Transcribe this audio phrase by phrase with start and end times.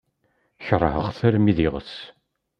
[0.65, 1.93] Keṛheɣ-t armi d iɣes.